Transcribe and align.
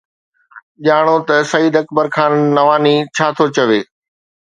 ڄاڻو 0.85 1.15
ته 1.27 1.35
سعيد 1.51 1.73
اڪبر 1.81 2.05
خان 2.15 2.31
نواني 2.55 2.95
ڇا 3.15 3.27
ٿو 3.35 3.45
چوي 3.55 3.81